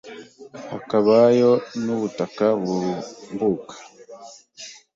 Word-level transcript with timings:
hakabayo 0.71 1.51
n’ubutaka 1.83 2.45
burumbuka. 2.63 3.75